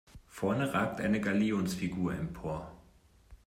Vorne 0.29 0.73
ragt 0.73 0.99
eine 0.99 1.21
Galionsfigur 1.21 2.15
empor. 2.15 2.75